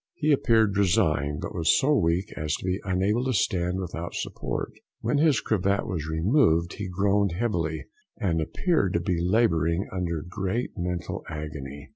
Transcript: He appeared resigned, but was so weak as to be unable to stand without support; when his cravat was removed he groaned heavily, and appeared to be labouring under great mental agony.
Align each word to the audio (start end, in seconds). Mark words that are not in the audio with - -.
He 0.15 0.31
appeared 0.31 0.79
resigned, 0.79 1.41
but 1.41 1.53
was 1.53 1.77
so 1.77 1.93
weak 1.95 2.33
as 2.35 2.55
to 2.55 2.65
be 2.65 2.79
unable 2.83 3.23
to 3.25 3.33
stand 3.35 3.79
without 3.79 4.15
support; 4.15 4.71
when 5.01 5.19
his 5.19 5.39
cravat 5.41 5.85
was 5.85 6.07
removed 6.09 6.73
he 6.73 6.89
groaned 6.89 7.33
heavily, 7.33 7.85
and 8.17 8.41
appeared 8.41 8.93
to 8.93 8.99
be 8.99 9.21
labouring 9.21 9.87
under 9.91 10.25
great 10.27 10.71
mental 10.75 11.23
agony. 11.29 11.89